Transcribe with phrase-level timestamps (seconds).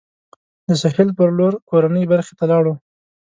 [0.67, 2.73] د سهیل پر لور کورنۍ برخې ته لاړو.